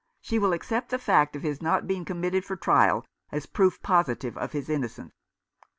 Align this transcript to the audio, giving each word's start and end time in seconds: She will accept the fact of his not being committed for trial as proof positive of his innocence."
She 0.19 0.39
will 0.39 0.51
accept 0.51 0.89
the 0.89 0.97
fact 0.97 1.35
of 1.35 1.43
his 1.43 1.61
not 1.61 1.85
being 1.85 2.05
committed 2.05 2.43
for 2.43 2.55
trial 2.55 3.05
as 3.31 3.45
proof 3.45 3.79
positive 3.83 4.35
of 4.35 4.51
his 4.51 4.67
innocence." 4.67 5.13